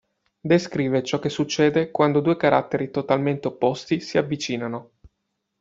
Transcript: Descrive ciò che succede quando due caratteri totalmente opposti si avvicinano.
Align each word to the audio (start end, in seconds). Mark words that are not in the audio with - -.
Descrive 0.39 1.03
ciò 1.03 1.19
che 1.19 1.29
succede 1.29 1.91
quando 1.91 2.21
due 2.21 2.35
caratteri 2.35 2.89
totalmente 2.89 3.49
opposti 3.49 3.99
si 3.99 4.17
avvicinano. 4.17 4.93